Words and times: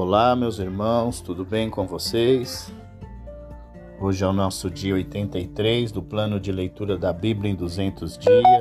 Olá, 0.00 0.36
meus 0.36 0.60
irmãos, 0.60 1.20
tudo 1.20 1.44
bem 1.44 1.68
com 1.68 1.84
vocês? 1.84 2.72
Hoje 4.00 4.22
é 4.22 4.28
o 4.28 4.32
nosso 4.32 4.70
dia 4.70 4.94
83 4.94 5.90
do 5.90 6.00
plano 6.00 6.38
de 6.38 6.52
leitura 6.52 6.96
da 6.96 7.12
Bíblia 7.12 7.50
em 7.50 7.56
200 7.56 8.16
dias. 8.16 8.60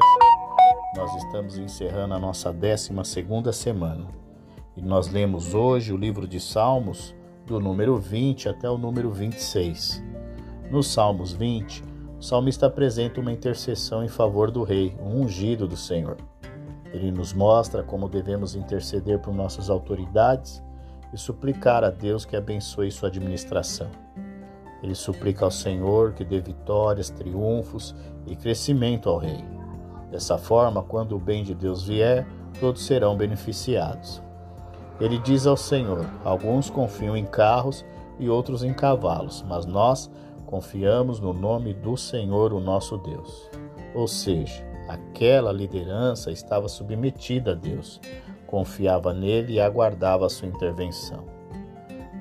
Nós 0.95 1.15
estamos 1.23 1.59
encerrando 1.59 2.15
a 2.15 2.19
nossa 2.19 2.51
12 2.51 2.89
semana 3.53 4.07
e 4.75 4.81
nós 4.81 5.09
lemos 5.09 5.53
hoje 5.53 5.93
o 5.93 5.95
livro 5.95 6.27
de 6.27 6.39
Salmos, 6.39 7.13
do 7.45 7.59
número 7.59 7.97
20 7.97 8.49
até 8.49 8.67
o 8.67 8.75
número 8.75 9.11
26. 9.11 10.03
Nos 10.71 10.87
Salmos 10.87 11.33
20, 11.33 11.83
o 12.17 12.23
salmista 12.23 12.65
apresenta 12.65 13.21
uma 13.21 13.31
intercessão 13.31 14.03
em 14.03 14.09
favor 14.09 14.49
do 14.49 14.63
rei, 14.63 14.97
um 14.99 15.21
ungido 15.21 15.67
do 15.67 15.77
Senhor. 15.77 16.17
Ele 16.91 17.11
nos 17.11 17.31
mostra 17.31 17.83
como 17.83 18.09
devemos 18.09 18.55
interceder 18.55 19.19
por 19.19 19.35
nossas 19.35 19.69
autoridades 19.69 20.65
e 21.13 21.17
suplicar 21.17 21.83
a 21.83 21.89
Deus 21.89 22.25
que 22.25 22.35
abençoe 22.35 22.91
sua 22.91 23.09
administração. 23.09 23.89
Ele 24.81 24.95
suplica 24.95 25.45
ao 25.45 25.51
Senhor 25.51 26.13
que 26.13 26.23
dê 26.23 26.39
vitórias, 26.39 27.09
triunfos 27.09 27.95
e 28.25 28.35
crescimento 28.35 29.09
ao 29.09 29.17
rei. 29.17 29.43
Dessa 30.11 30.37
forma, 30.37 30.83
quando 30.83 31.15
o 31.15 31.19
bem 31.19 31.43
de 31.43 31.53
Deus 31.53 31.83
vier, 31.83 32.25
todos 32.59 32.85
serão 32.85 33.15
beneficiados. 33.15 34.21
Ele 34.99 35.17
diz 35.19 35.45
ao 35.45 35.57
Senhor: 35.57 36.05
Alguns 36.23 36.69
confiam 36.69 37.15
em 37.15 37.25
carros 37.25 37.85
e 38.19 38.29
outros 38.29 38.63
em 38.63 38.73
cavalos, 38.73 39.43
mas 39.47 39.65
nós 39.65 40.09
confiamos 40.45 41.19
no 41.19 41.33
nome 41.33 41.73
do 41.73 41.97
Senhor, 41.97 42.53
o 42.53 42.59
nosso 42.59 42.97
Deus. 42.97 43.49
Ou 43.93 44.07
seja, 44.07 44.65
aquela 44.87 45.51
liderança 45.51 46.31
estava 46.31 46.67
submetida 46.67 47.51
a 47.51 47.55
Deus, 47.55 47.99
confiava 48.47 49.13
nele 49.13 49.53
e 49.53 49.59
aguardava 49.59 50.25
a 50.25 50.29
sua 50.29 50.47
intervenção. 50.47 51.25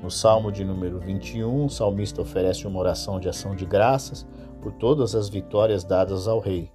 No 0.02 0.10
Salmo 0.10 0.52
de 0.52 0.64
número 0.64 1.00
21, 1.00 1.64
o 1.64 1.70
salmista 1.70 2.20
oferece 2.20 2.66
uma 2.66 2.78
oração 2.78 3.18
de 3.18 3.28
ação 3.28 3.56
de 3.56 3.64
graças 3.64 4.26
por 4.60 4.72
todas 4.72 5.14
as 5.14 5.28
vitórias 5.28 5.84
dadas 5.84 6.28
ao 6.28 6.38
rei. 6.38 6.70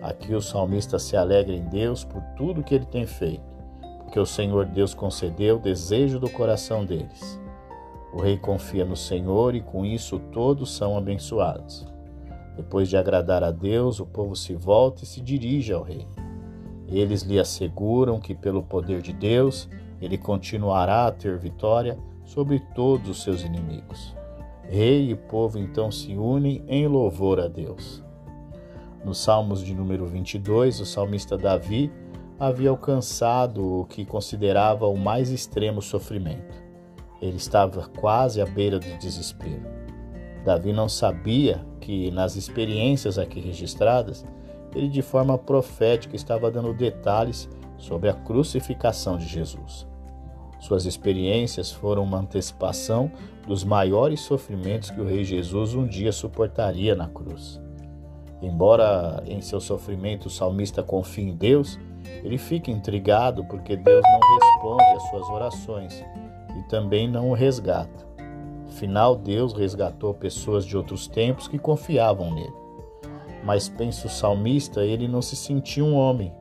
Aqui 0.00 0.34
o 0.34 0.40
salmista 0.40 0.98
se 0.98 1.16
alegra 1.16 1.54
em 1.54 1.64
Deus 1.64 2.04
por 2.04 2.22
tudo 2.36 2.62
que 2.62 2.74
ele 2.74 2.86
tem 2.86 3.06
feito, 3.06 3.44
porque 3.98 4.18
o 4.18 4.26
Senhor 4.26 4.66
Deus 4.66 4.94
concedeu 4.94 5.56
o 5.56 5.60
desejo 5.60 6.18
do 6.18 6.30
coração 6.30 6.84
deles. 6.84 7.40
O 8.12 8.20
rei 8.20 8.38
confia 8.38 8.84
no 8.84 8.96
Senhor 8.96 9.54
e 9.54 9.60
com 9.60 9.84
isso 9.84 10.18
todos 10.32 10.74
são 10.76 10.96
abençoados. 10.96 11.86
Depois 12.56 12.88
de 12.88 12.96
agradar 12.96 13.42
a 13.42 13.50
Deus, 13.50 13.98
o 13.98 14.06
povo 14.06 14.36
se 14.36 14.54
volta 14.54 15.02
e 15.02 15.06
se 15.06 15.20
dirige 15.20 15.72
ao 15.72 15.82
rei. 15.82 16.06
Eles 16.88 17.22
lhe 17.22 17.38
asseguram 17.38 18.20
que, 18.20 18.34
pelo 18.34 18.62
poder 18.62 19.00
de 19.00 19.12
Deus, 19.12 19.68
ele 20.00 20.18
continuará 20.18 21.06
a 21.06 21.12
ter 21.12 21.38
vitória 21.38 21.98
sobre 22.24 22.60
todos 22.74 23.08
os 23.08 23.22
seus 23.22 23.42
inimigos. 23.42 24.14
Rei 24.68 25.10
e 25.10 25.14
povo 25.14 25.58
então 25.58 25.90
se 25.90 26.14
unem 26.14 26.62
em 26.68 26.86
louvor 26.86 27.38
a 27.38 27.48
Deus. 27.48 28.02
Nos 29.04 29.18
Salmos 29.18 29.62
de 29.62 29.74
número 29.74 30.06
22, 30.06 30.80
o 30.80 30.86
salmista 30.86 31.36
Davi 31.36 31.92
havia 32.38 32.70
alcançado 32.70 33.80
o 33.80 33.84
que 33.84 34.04
considerava 34.04 34.86
o 34.86 34.96
mais 34.96 35.30
extremo 35.30 35.82
sofrimento. 35.82 36.62
Ele 37.20 37.36
estava 37.36 37.88
quase 38.00 38.40
à 38.40 38.46
beira 38.46 38.78
do 38.78 38.98
desespero. 38.98 39.62
Davi 40.44 40.72
não 40.72 40.88
sabia 40.88 41.64
que, 41.80 42.10
nas 42.10 42.36
experiências 42.36 43.18
aqui 43.18 43.40
registradas, 43.40 44.24
ele 44.74 44.88
de 44.88 45.02
forma 45.02 45.38
profética 45.38 46.16
estava 46.16 46.50
dando 46.50 46.72
detalhes 46.74 47.48
sobre 47.76 48.08
a 48.08 48.14
crucificação 48.14 49.16
de 49.16 49.26
Jesus. 49.26 49.86
Suas 50.60 50.86
experiências 50.86 51.70
foram 51.70 52.02
uma 52.02 52.18
antecipação 52.18 53.10
dos 53.46 53.62
maiores 53.62 54.20
sofrimentos 54.20 54.90
que 54.90 55.00
o 55.00 55.06
Rei 55.06 55.22
Jesus 55.22 55.74
um 55.74 55.86
dia 55.86 56.10
suportaria 56.10 56.94
na 56.94 57.08
cruz. 57.08 57.60
Embora 58.40 59.22
em 59.26 59.40
seu 59.40 59.60
sofrimento 59.60 60.26
o 60.26 60.30
salmista 60.30 60.82
confie 60.82 61.22
em 61.22 61.36
Deus, 61.36 61.78
ele 62.22 62.38
fica 62.38 62.70
intrigado 62.70 63.44
porque 63.44 63.76
Deus 63.76 64.02
não 64.02 64.38
responde 64.38 64.96
às 64.96 65.10
suas 65.10 65.28
orações 65.28 66.04
e 66.58 66.62
também 66.68 67.08
não 67.08 67.30
o 67.30 67.34
resgata. 67.34 68.06
Afinal, 68.66 69.14
Deus 69.14 69.52
resgatou 69.52 70.14
pessoas 70.14 70.64
de 70.64 70.76
outros 70.76 71.06
tempos 71.06 71.46
que 71.46 71.58
confiavam 71.58 72.34
nele. 72.34 72.63
Mas 73.44 73.68
pensa 73.68 74.06
o 74.06 74.10
salmista, 74.10 74.82
ele 74.82 75.06
não 75.06 75.20
se 75.20 75.36
sentia 75.36 75.84
um 75.84 75.94
homem, 75.94 76.32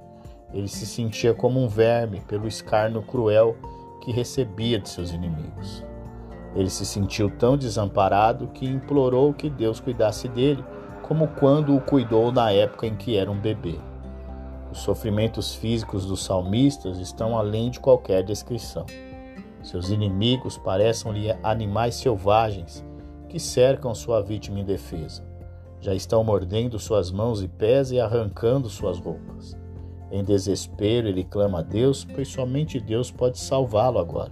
ele 0.54 0.70
se 0.70 0.86
sentia 0.86 1.34
como 1.34 1.62
um 1.62 1.68
verme 1.68 2.22
pelo 2.22 2.48
escárnio 2.48 3.02
cruel 3.02 3.58
que 4.02 4.12
recebia 4.12 4.80
de 4.80 4.88
seus 4.88 5.12
inimigos. 5.12 5.84
Ele 6.56 6.70
se 6.70 6.86
sentiu 6.86 7.30
tão 7.30 7.58
desamparado 7.58 8.48
que 8.54 8.66
implorou 8.66 9.34
que 9.34 9.50
Deus 9.50 9.82
cuidasse 9.82 10.30
dele, 10.30 10.64
como 11.02 11.28
quando 11.28 11.76
o 11.76 11.82
cuidou 11.82 12.32
na 12.32 12.52
época 12.52 12.88
em 12.88 12.96
que 12.96 13.18
era 13.18 13.30
um 13.30 13.40
bebê. 13.40 13.78
Os 14.72 14.80
sofrimentos 14.80 15.54
físicos 15.54 16.06
dos 16.06 16.24
salmistas 16.24 17.00
estão 17.00 17.38
além 17.38 17.70
de 17.70 17.82
qualquer 17.82 18.24
descrição. 18.24 18.86
Seus 19.62 19.90
inimigos 19.90 20.58
parecem-lhe 20.58 21.36
animais 21.44 21.96
selvagens 21.96 22.86
que 23.28 23.40
cercam 23.40 23.94
sua 23.94 24.22
vítima 24.22 24.60
indefesa 24.60 25.33
já 25.84 25.94
estão 25.94 26.24
mordendo 26.24 26.80
suas 26.80 27.12
mãos 27.12 27.44
e 27.44 27.48
pés 27.48 27.92
e 27.92 28.00
arrancando 28.00 28.70
suas 28.70 28.98
roupas. 28.98 29.58
Em 30.10 30.24
desespero, 30.24 31.10
ele 31.10 31.26
clama 31.26 31.60
a 31.60 31.62
Deus, 31.62 32.06
pois 32.06 32.30
somente 32.30 32.80
Deus 32.80 33.12
pode 33.12 33.38
salvá-lo 33.38 34.00
agora. 34.00 34.32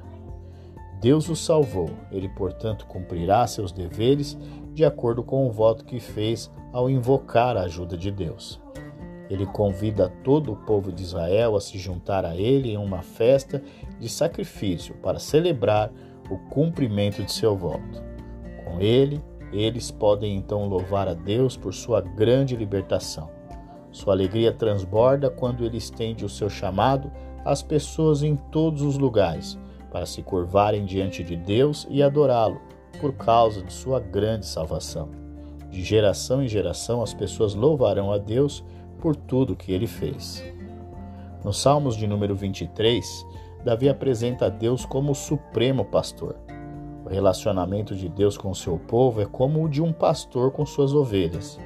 Deus 1.01 1.28
o 1.28 1.35
salvou, 1.35 1.90
ele, 2.09 2.29
portanto, 2.29 2.85
cumprirá 2.85 3.45
seus 3.47 3.73
deveres 3.73 4.38
de 4.73 4.85
acordo 4.85 5.23
com 5.23 5.45
o 5.45 5.51
voto 5.51 5.84
que 5.84 6.00
fez 6.00 6.50
ao 6.72 6.90
invocar 6.90 7.57
a 7.57 7.63
ajuda 7.63 7.97
de 7.97 8.09
Deus. 8.11 8.61
Ele 9.29 9.45
convida 9.45 10.07
todo 10.23 10.53
o 10.53 10.56
povo 10.56 10.90
de 10.90 11.03
Israel 11.03 11.57
a 11.57 11.59
se 11.59 11.78
juntar 11.78 12.23
a 12.23 12.34
ele 12.34 12.72
em 12.72 12.78
uma 12.78 13.01
festa 13.01 13.61
de 14.00 14.07
sacrifício 14.07 14.95
para 14.95 15.19
celebrar 15.19 15.91
o 16.29 16.38
cumprimento 16.50 17.22
de 17.22 17.31
seu 17.31 17.57
voto. 17.57 18.01
Com 18.63 18.79
ele, 18.79 19.22
eles 19.51 19.91
podem 19.91 20.35
então 20.35 20.67
louvar 20.67 21.07
a 21.07 21.13
Deus 21.13 21.57
por 21.57 21.73
sua 21.73 22.01
grande 22.01 22.56
libertação. 22.56 23.29
Sua 23.91 24.13
alegria 24.13 24.53
transborda 24.53 25.29
quando 25.29 25.66
ele 25.66 25.78
estende 25.78 26.23
o 26.23 26.29
seu 26.29 26.50
chamado 26.50 27.12
às 27.44 27.61
pessoas 27.61 28.23
em 28.23 28.35
todos 28.35 28.81
os 28.81 28.97
lugares 28.97 29.59
para 29.91 30.06
se 30.06 30.23
curvarem 30.23 30.85
diante 30.85 31.23
de 31.23 31.35
Deus 31.35 31.85
e 31.90 32.01
adorá-lo 32.01 32.61
por 33.00 33.13
causa 33.13 33.61
de 33.61 33.73
sua 33.73 34.00
grande 34.00 34.45
salvação. 34.45 35.09
De 35.69 35.84
geração 35.84 36.41
em 36.41 36.47
geração, 36.47 37.01
as 37.01 37.13
pessoas 37.13 37.53
louvarão 37.53 38.11
a 38.11 38.17
Deus 38.17 38.63
por 39.00 39.16
tudo 39.16 39.56
que 39.56 39.72
ele 39.72 39.88
fez. 39.88 40.44
Nos 41.44 41.59
Salmos 41.59 41.97
de 41.97 42.07
número 42.07 42.35
23, 42.35 43.25
Davi 43.66 43.90
apresenta 43.90 44.45
a 44.45 44.50
Deus 44.50 44.85
como 44.85 45.11
o 45.11 45.16
supremo 45.16 45.84
pastor 45.84 46.38
relacionamento 47.11 47.95
de 47.95 48.07
Deus 48.09 48.38
com 48.38 48.53
seu 48.53 48.77
povo 48.77 49.22
é 49.22 49.25
como 49.25 49.63
o 49.63 49.69
de 49.69 49.81
um 49.81 49.91
pastor 49.91 50.51
com 50.51 50.66
suas 50.66 50.94
ovelhas. 50.94 51.59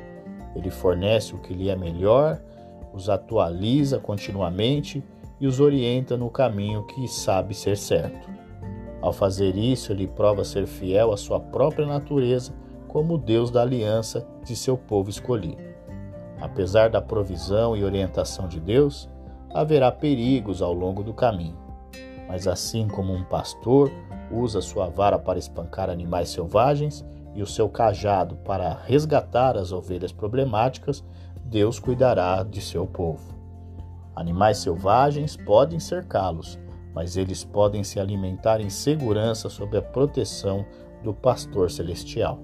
Ele 0.56 0.70
fornece 0.70 1.36
o 1.36 1.40
que 1.40 1.54
lhe 1.54 1.70
é 1.70 1.76
melhor, 1.76 2.42
os 2.94 3.10
atualiza 3.10 4.00
continuamente 4.00 5.04
e 5.40 5.48
os 5.48 5.60
orienta 5.60 6.18
no 6.18 6.30
caminho 6.30 6.84
que 6.84 7.08
sabe 7.08 7.54
ser 7.54 7.78
certo. 7.78 8.30
Ao 9.02 9.14
fazer 9.14 9.56
isso, 9.56 9.92
ele 9.92 10.08
prova 10.08 10.44
ser 10.44 10.66
fiel 10.66 11.12
à 11.14 11.18
sua 11.18 11.40
própria 11.40 11.86
natureza 11.86 12.54
como 12.88 13.18
Deus 13.18 13.52
da 13.52 13.62
aliança 13.62 14.26
de 14.44 14.56
seu 14.56 14.78
povo 14.78 15.10
escolhido. 15.10 15.62
Apesar 16.40 16.90
da 16.90 17.02
provisão 17.02 17.76
e 17.76 17.84
orientação 17.84 18.48
de 18.48 18.60
Deus, 18.60 19.10
haverá 19.54 19.92
perigos 19.92 20.62
ao 20.62 20.74
longo 20.74 21.04
do 21.04 21.14
caminho. 21.14 21.58
Mas 22.28 22.48
assim 22.48 22.88
como 22.88 23.14
um 23.14 23.24
pastor 23.24 23.92
usa 24.36 24.62
sua 24.62 24.88
vara 24.88 25.18
para 25.18 25.40
espancar 25.40 25.90
animais 25.90 26.30
selvagens 26.30 27.06
e 27.34 27.42
o 27.42 27.48
seu 27.48 27.70
cajado 27.70 28.36
para 28.38 28.74
resgatar 28.86 29.58
as 29.58 29.72
ovelhas 29.72 30.12
problemáticas, 30.12 31.04
Deus 31.44 31.80
cuidará 31.80 32.44
de 32.44 32.62
seu 32.62 32.88
povo. 32.88 33.36
Animais 34.16 34.58
selvagens 34.60 35.36
podem 35.36 35.80
cercá-los, 35.80 36.58
mas 36.94 37.18
eles 37.18 37.44
podem 37.44 37.84
se 37.84 38.00
alimentar 38.00 38.62
em 38.62 38.70
segurança 38.70 39.50
sob 39.50 39.78
a 39.78 39.82
proteção 39.82 40.66
do 41.04 41.14
pastor 41.14 41.70
celestial. 41.70 42.40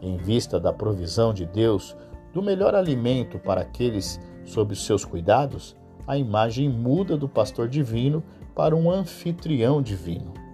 Em 0.00 0.16
vista 0.16 0.58
da 0.58 0.72
provisão 0.72 1.34
de 1.34 1.44
Deus 1.44 1.94
do 2.32 2.42
melhor 2.42 2.74
alimento 2.74 3.38
para 3.38 3.60
aqueles 3.60 4.18
sob 4.46 4.72
os 4.72 4.84
seus 4.86 5.04
cuidados, 5.04 5.76
a 6.06 6.16
imagem 6.16 6.68
muda 6.70 7.16
do 7.16 7.28
pastor 7.28 7.68
divino 7.68 8.24
para 8.54 8.74
um 8.74 8.90
anfitrião 8.90 9.82
divino. 9.82 10.47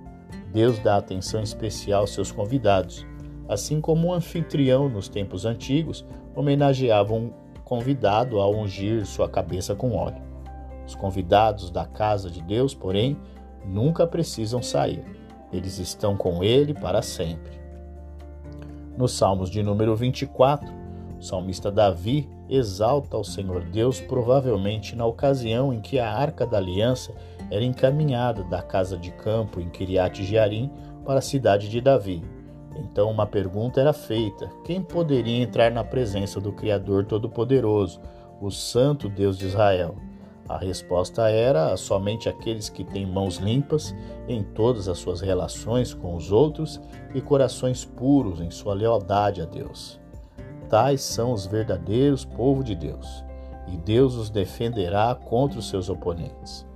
Deus 0.55 0.79
dá 0.79 0.97
atenção 0.97 1.43
especial 1.43 2.03
aos 2.03 2.15
seus 2.15 2.31
convidados, 2.31 3.05
assim 3.49 3.81
como 3.81 4.07
um 4.07 4.13
anfitrião 4.13 4.89
nos 4.89 5.09
tempos 5.09 5.45
antigos 5.45 6.07
homenageava 6.37 7.13
um 7.13 7.33
convidado 7.65 8.39
ao 8.39 8.55
ungir 8.55 9.05
sua 9.05 9.29
cabeça 9.29 9.75
com 9.75 9.97
óleo. 9.97 10.23
Os 10.87 10.95
convidados 10.95 11.73
da 11.73 11.85
casa 11.85 12.31
de 12.31 12.41
Deus, 12.41 12.73
porém, 12.73 13.17
nunca 13.67 14.07
precisam 14.07 14.63
sair. 14.63 15.05
Eles 15.53 15.81
estão 15.81 16.17
com 16.17 16.45
ele 16.45 16.73
para 16.73 17.03
sempre. 17.03 17.59
Nos 18.97 19.13
Salmos 19.13 19.51
de 19.51 19.61
número 19.61 19.97
24, 19.97 20.73
o 21.19 21.23
salmista 21.23 21.69
Davi 21.69 22.29
exalta 22.49 23.17
ao 23.17 23.25
Senhor 23.25 23.65
Deus, 23.65 24.01
provavelmente 24.01 24.95
na 24.95 25.05
ocasião 25.05 25.73
em 25.73 25.81
que 25.81 25.99
a 25.99 26.13
arca 26.13 26.47
da 26.47 26.59
aliança 26.59 27.13
era 27.51 27.65
encaminhada 27.65 28.43
da 28.45 28.63
casa 28.63 28.97
de 28.97 29.11
campo 29.13 29.61
em 29.61 29.69
Kiriat 29.69 30.23
Jearim 30.25 30.71
para 31.05 31.19
a 31.19 31.23
cidade 31.23 31.69
de 31.69 31.81
Davi. 31.81 32.23
Então 32.77 33.11
uma 33.11 33.27
pergunta 33.27 33.81
era 33.81 33.93
feita: 33.93 34.51
quem 34.65 34.83
poderia 34.83 35.43
entrar 35.43 35.71
na 35.71 35.85
presença 35.85 36.41
do 36.41 36.53
Criador 36.53 37.05
Todo-Poderoso, 37.05 38.01
o 38.41 38.51
Santo 38.51 39.09
Deus 39.09 39.39
de 39.39 39.47
Israel? 39.47 39.97
A 40.47 40.59
resposta 40.59 41.31
era 41.31 41.75
somente 41.77 42.29
aqueles 42.29 42.69
que 42.69 42.85
têm 42.85 43.07
mãos 43.07 43.39
limpas 43.39 43.95
em 44.29 44.43
todas 44.43 44.89
as 44.89 44.99
suas 44.99 45.23
relações 45.23 45.95
com 45.95 46.15
os 46.15 46.31
outros 46.31 46.81
e 47.15 47.21
corações 47.21 47.85
puros 47.85 48.41
em 48.41 48.51
sua 48.51 48.75
lealdade 48.75 49.41
a 49.41 49.47
Deus. 49.47 49.99
Tais 50.69 51.01
são 51.01 51.33
os 51.33 51.47
verdadeiros 51.47 52.27
povo 52.27 52.63
de 52.63 52.75
Deus, 52.75 53.25
e 53.69 53.77
Deus 53.79 54.17
os 54.17 54.29
defenderá 54.29 55.15
contra 55.15 55.59
os 55.59 55.69
seus 55.69 55.89
oponentes. 55.89 56.67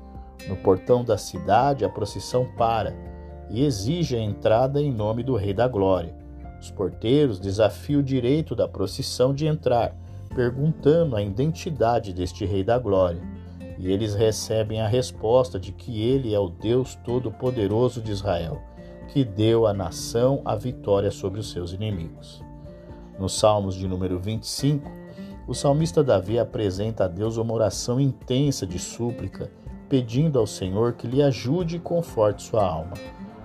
No 0.47 0.57
portão 0.57 1.03
da 1.03 1.19
cidade, 1.19 1.85
a 1.85 1.89
procissão 1.89 2.47
para 2.57 2.95
e 3.51 3.65
exige 3.65 4.17
a 4.17 4.21
entrada 4.21 4.81
em 4.81 4.93
nome 4.93 5.23
do 5.23 5.35
Rei 5.35 5.55
da 5.55 5.67
Glória. 5.67 6.15
Os 6.61 6.71
porteiros 6.71 7.41
desafiam 7.41 8.01
o 8.01 8.05
direito 8.05 8.55
da 8.55 8.69
procissão 8.69 9.35
de 9.35 9.47
entrar, 9.47 9.95
perguntando 10.35 11.17
a 11.17 11.23
identidade 11.23 12.13
deste 12.13 12.45
Rei 12.45 12.63
da 12.63 12.79
Glória 12.79 13.23
e 13.79 13.93
eles 13.93 14.15
recebem 14.15 14.81
a 14.81 14.89
resposta 14.89 15.59
de 15.59 15.71
que 15.73 16.03
ele 16.03 16.35
é 16.35 16.39
o 16.39 16.49
Deus 16.49 16.97
Todo-Poderoso 16.97 18.03
de 18.03 18.11
Israel, 18.11 18.61
que 19.07 19.25
deu 19.25 19.67
à 19.67 19.73
nação 19.73 20.43
a 20.45 20.57
vitória 20.57 21.11
sobre 21.11 21.39
os 21.39 21.51
seus 21.53 21.73
inimigos. 21.73 22.43
Nos 23.19 23.39
Salmos 23.39 23.77
de 23.77 23.87
número 23.87 24.19
25, 24.19 24.91
o 25.47 25.55
salmista 25.55 26.05
Davi 26.05 26.39
apresenta 26.39 27.05
a 27.05 27.09
Deus 27.09 27.37
uma 27.37 27.55
oração 27.55 28.01
intensa 28.01 28.67
de 28.67 28.79
súplica, 28.79 29.51
pedindo 29.89 30.39
ao 30.39 30.47
Senhor 30.47 30.93
que 30.93 31.07
lhe 31.07 31.23
ajude 31.23 31.77
e 31.77 31.81
conforte 31.81 32.43
sua 32.43 32.65
alma. 32.65 32.95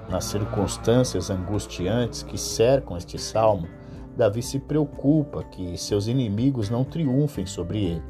Nas 0.10 0.26
circunstâncias 0.26 1.30
angustiantes 1.30 2.24
que 2.24 2.38
cercam 2.38 2.98
este 2.98 3.18
salmo, 3.18 3.68
Davi 4.16 4.44
se 4.44 4.60
preocupa 4.60 5.44
que 5.44 5.78
seus 5.78 6.08
inimigos 6.08 6.70
não 6.70 6.84
triunfem 6.84 7.46
sobre 7.46 7.84
ele. 7.84 8.04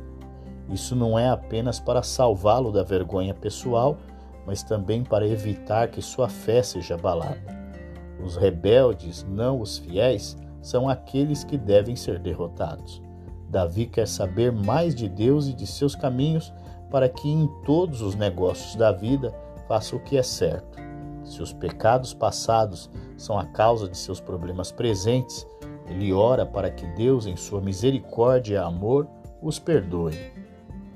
Isso 0.70 0.96
não 0.96 1.18
é 1.18 1.30
apenas 1.30 1.80
para 1.80 2.02
salvá-lo 2.02 2.72
da 2.72 2.84
vergonha 2.84 3.34
pessoal, 3.34 3.98
mas 4.46 4.64
também 4.64 5.04
para 5.04 5.28
evitar 5.28 5.90
que 5.90 6.02
sua 6.02 6.28
fé 6.28 6.62
seja 6.64 6.96
abalada. 6.96 7.42
Os 8.24 8.36
rebeldes, 8.36 9.26
não 9.30 9.62
os 9.62 9.78
fiéis, 9.78 10.38
são 10.62 10.90
aqueles 10.90 11.44
que 11.44 11.58
devem 11.58 11.96
ser 11.96 12.20
derrotados. 12.20 13.02
Davi 13.50 13.86
quer 13.86 14.08
saber 14.08 14.52
mais 14.52 14.96
de 14.96 15.08
Deus 15.08 15.48
e 15.48 15.54
de 15.54 15.68
seus 15.68 15.96
caminhos 15.96 16.52
para 16.94 17.10
que 17.10 17.28
em 17.28 17.48
todos 17.66 18.04
os 18.04 18.14
negócios 18.14 18.76
da 18.76 18.92
vida 18.92 19.34
faça 19.68 19.96
o 19.96 20.00
que 20.00 20.16
é 20.16 20.22
certo. 20.22 20.78
Se 21.24 21.42
os 21.42 21.52
pecados 21.52 22.14
passados 22.14 22.88
são 23.18 23.40
a 23.40 23.46
causa 23.48 23.90
de 23.90 23.98
seus 23.98 24.22
problemas 24.22 24.72
presentes, 24.72 25.48
ele 25.88 26.14
ora 26.14 26.46
para 26.46 26.70
que 26.70 26.86
Deus, 26.94 27.26
em 27.26 27.36
sua 27.36 27.60
misericórdia 27.60 28.54
e 28.54 28.58
amor, 28.58 29.08
os 29.42 29.58
perdoe. 29.58 30.16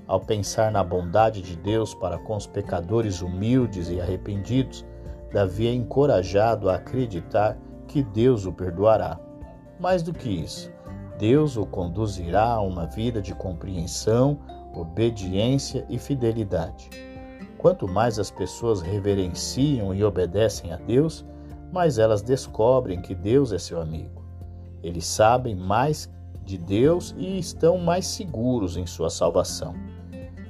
Ao 0.05 0.19
pensar 0.19 0.71
na 0.71 0.83
bondade 0.83 1.41
de 1.41 1.57
Deus 1.57 1.95
para 1.95 2.19
com 2.19 2.35
os 2.35 2.45
pecadores 2.45 3.23
humildes 3.23 3.89
e 3.89 3.99
arrependidos, 3.99 4.85
Davi 5.33 5.65
é 5.67 5.73
encorajado 5.73 6.69
a 6.69 6.75
acreditar 6.75 7.57
que 7.87 8.03
Deus 8.03 8.45
o 8.45 8.53
perdoará. 8.53 9.19
Mais 9.79 10.03
do 10.03 10.13
que 10.13 10.29
isso, 10.29 10.71
Deus 11.17 11.57
o 11.57 11.65
conduzirá 11.65 12.43
a 12.43 12.61
uma 12.61 12.85
vida 12.85 13.19
de 13.19 13.33
compreensão, 13.33 14.37
obediência 14.79 15.85
e 15.89 15.97
fidelidade. 15.97 16.89
Quanto 17.57 17.87
mais 17.87 18.19
as 18.19 18.29
pessoas 18.29 18.81
reverenciam 18.81 19.93
e 19.93 20.03
obedecem 20.03 20.71
a 20.71 20.77
Deus, 20.77 21.25
mais 21.71 21.97
elas 21.97 22.21
descobrem 22.21 23.01
que 23.01 23.15
Deus 23.15 23.51
é 23.51 23.57
seu 23.57 23.81
amigo. 23.81 24.23
Eles 24.83 25.05
sabem 25.05 25.55
mais 25.55 26.09
de 26.45 26.57
Deus 26.57 27.13
e 27.17 27.37
estão 27.37 27.77
mais 27.77 28.05
seguros 28.05 28.77
em 28.77 28.85
sua 28.85 29.09
salvação. 29.09 29.73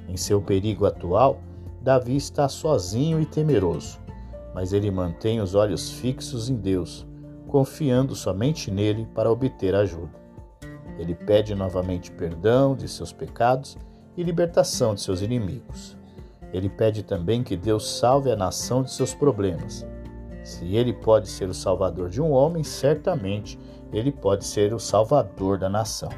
Em 0.08 0.16
seu 0.16 0.40
perigo 0.40 0.86
atual, 0.86 1.40
Davi 1.82 2.16
está 2.16 2.48
sozinho 2.48 3.20
e 3.20 3.26
temeroso, 3.26 3.98
mas 4.54 4.72
ele 4.72 4.90
mantém 4.90 5.40
os 5.40 5.54
olhos 5.54 5.90
fixos 5.90 6.48
em 6.48 6.56
Deus, 6.56 7.06
confiando 7.46 8.14
somente 8.14 8.70
nele 8.70 9.06
para 9.14 9.30
obter 9.30 9.74
ajuda. 9.74 10.18
Ele 10.98 11.14
pede 11.14 11.54
novamente 11.54 12.10
perdão 12.10 12.76
de 12.76 12.88
seus 12.88 13.12
pecados 13.12 13.78
e 14.18 14.22
libertação 14.24 14.96
de 14.96 15.00
seus 15.00 15.22
inimigos. 15.22 15.96
Ele 16.52 16.68
pede 16.68 17.04
também 17.04 17.44
que 17.44 17.56
Deus 17.56 17.88
salve 17.98 18.32
a 18.32 18.36
nação 18.36 18.82
de 18.82 18.90
seus 18.90 19.14
problemas. 19.14 19.86
Se 20.42 20.74
ele 20.74 20.92
pode 20.92 21.28
ser 21.28 21.48
o 21.48 21.54
salvador 21.54 22.08
de 22.08 22.20
um 22.20 22.32
homem, 22.32 22.64
certamente 22.64 23.56
ele 23.92 24.10
pode 24.10 24.44
ser 24.44 24.74
o 24.74 24.78
salvador 24.80 25.56
da 25.56 25.68
nação. 25.68 26.08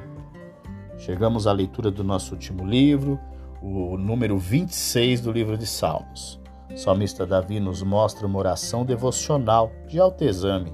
Chegamos 0.96 1.46
à 1.46 1.52
leitura 1.52 1.90
do 1.90 2.02
nosso 2.02 2.32
último 2.32 2.64
livro, 2.64 3.20
o 3.60 3.98
número 3.98 4.38
26 4.38 5.20
do 5.20 5.30
livro 5.30 5.58
de 5.58 5.66
Salmos. 5.66 6.40
O 6.72 6.78
salmista 6.78 7.26
Davi 7.26 7.60
nos 7.60 7.82
mostra 7.82 8.26
uma 8.26 8.38
oração 8.38 8.82
devocional 8.82 9.70
de 9.86 10.00
alto 10.00 10.24
exame. 10.24 10.72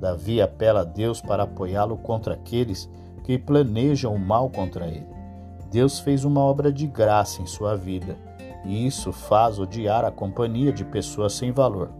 Davi 0.00 0.42
apela 0.42 0.80
a 0.80 0.84
Deus 0.84 1.20
para 1.20 1.44
apoiá-lo 1.44 1.96
contra 1.98 2.34
aqueles 2.34 2.90
que 3.22 3.38
planejam 3.38 4.12
o 4.12 4.18
mal 4.18 4.50
contra 4.50 4.88
ele. 4.88 5.19
Deus 5.70 6.00
fez 6.00 6.24
uma 6.24 6.40
obra 6.40 6.72
de 6.72 6.86
graça 6.86 7.40
em 7.40 7.46
sua 7.46 7.76
vida, 7.76 8.18
e 8.64 8.86
isso 8.86 9.12
faz 9.12 9.58
odiar 9.58 10.04
a 10.04 10.10
companhia 10.10 10.72
de 10.72 10.84
pessoas 10.84 11.32
sem 11.32 11.52
valor 11.52 11.90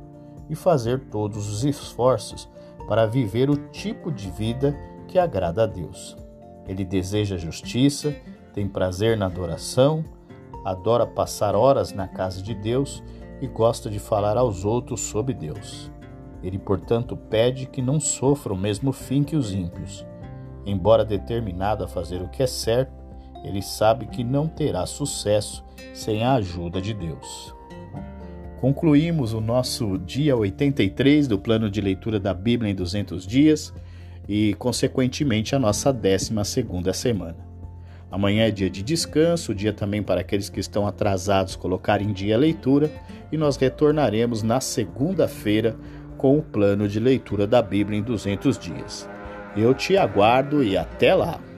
e 0.49 0.55
fazer 0.57 0.99
todos 1.11 1.49
os 1.49 1.65
esforços 1.65 2.49
para 2.89 3.07
viver 3.07 3.49
o 3.49 3.57
tipo 3.71 4.11
de 4.11 4.29
vida 4.31 4.77
que 5.07 5.19
agrada 5.19 5.63
a 5.63 5.67
Deus. 5.67 6.17
Ele 6.67 6.85
deseja 6.85 7.37
justiça, 7.37 8.15
tem 8.53 8.69
prazer 8.69 9.17
na 9.17 9.27
adoração, 9.27 10.05
adora 10.65 11.07
passar 11.07 11.55
horas 11.55 11.93
na 11.93 12.09
casa 12.09 12.43
de 12.43 12.55
Deus 12.55 13.03
e 13.41 13.47
gosta 13.47 13.89
de 13.89 14.01
falar 14.01 14.37
aos 14.37 14.65
outros 14.65 15.01
sobre 15.01 15.33
Deus. 15.33 15.91
Ele, 16.43 16.59
portanto, 16.59 17.17
pede 17.17 17.67
que 17.67 17.81
não 17.81 18.01
sofra 18.01 18.53
o 18.53 18.59
mesmo 18.59 18.93
fim 18.93 19.23
que 19.23 19.37
os 19.37 19.53
ímpios. 19.53 20.05
Embora 20.67 21.05
determinado 21.05 21.85
a 21.85 21.89
fazer 21.89 22.21
o 22.23 22.29
que 22.29 22.43
é 22.43 22.47
certo, 22.47 23.00
ele 23.45 23.63
sabe 23.63 24.07
que 24.07 24.23
não 24.23 24.47
terá 24.47 24.87
sucesso 24.87 25.65
sem 25.95 26.25
a 26.25 26.35
ajuda 26.35 26.81
de 26.81 26.95
Deus. 26.95 27.55
Concluímos 28.61 29.33
o 29.33 29.41
nosso 29.41 29.97
dia 29.99 30.37
83 30.37 31.27
do 31.27 31.39
plano 31.39 31.71
de 31.71 31.81
leitura 31.81 32.21
da 32.21 32.35
Bíblia 32.35 32.71
em 32.71 32.75
200 32.75 33.27
dias 33.27 33.73
e, 34.29 34.55
consequentemente, 34.55 35.55
a 35.55 35.59
nossa 35.59 35.93
12 35.93 36.33
segunda 36.45 36.93
semana. 36.93 37.51
Amanhã 38.11 38.47
é 38.47 38.51
dia 38.51 38.69
de 38.69 38.83
descanso, 38.83 39.55
dia 39.55 39.73
também 39.73 40.03
para 40.03 40.21
aqueles 40.21 40.51
que 40.51 40.61
estão 40.61 40.87
atrasados 40.87 41.57
colocar 41.57 42.03
em 42.03 42.13
dia 42.13 42.35
a 42.35 42.39
leitura, 42.39 42.91
e 43.31 43.37
nós 43.37 43.57
retornaremos 43.57 44.43
na 44.43 44.61
segunda-feira 44.61 45.77
com 46.19 46.37
o 46.37 46.43
plano 46.43 46.89
de 46.89 47.01
leitura 47.01 47.47
da 47.47 47.63
Bíblia 47.63 47.99
em 47.99 48.03
200 48.03 48.59
dias. 48.59 49.09
Eu 49.57 49.73
te 49.73 49.97
aguardo 49.97 50.63
e 50.63 50.77
até 50.77 51.15
lá! 51.15 51.50